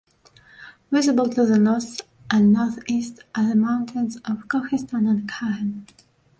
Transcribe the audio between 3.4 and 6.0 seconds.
the mountains of Kohistan and Kaghan.